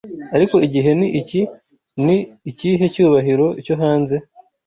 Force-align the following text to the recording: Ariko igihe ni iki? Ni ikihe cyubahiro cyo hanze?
Ariko 0.35 0.55
igihe 0.67 0.91
ni 0.99 1.07
iki? 1.19 1.41
Ni 2.05 2.17
ikihe 2.51 2.85
cyubahiro 2.93 3.47
cyo 3.65 3.75
hanze? 3.81 4.15